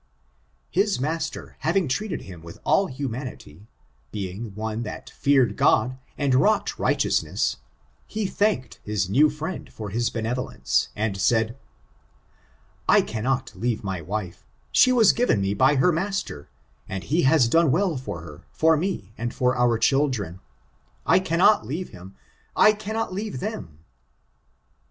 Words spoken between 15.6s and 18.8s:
her master, and he has done well for her, for